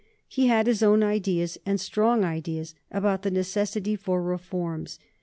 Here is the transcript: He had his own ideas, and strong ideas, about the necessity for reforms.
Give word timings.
He 0.27 0.47
had 0.47 0.65
his 0.65 0.81
own 0.81 1.03
ideas, 1.03 1.59
and 1.63 1.79
strong 1.79 2.23
ideas, 2.23 2.73
about 2.91 3.21
the 3.21 3.29
necessity 3.29 3.95
for 3.95 4.19
reforms. 4.19 4.97